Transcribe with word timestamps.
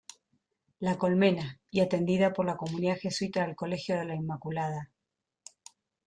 La 0.79 0.97
Colmena, 0.97 1.61
y 1.69 1.81
atendida 1.81 2.33
por 2.33 2.47
la 2.47 2.57
Comunidad 2.57 2.97
Jesuita 2.99 3.45
del 3.45 3.55
Colegio 3.55 3.95
de 3.99 4.05
la 4.05 4.15
Inmaculada. 4.15 4.89